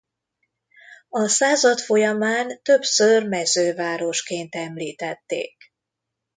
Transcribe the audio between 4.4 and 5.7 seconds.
említették.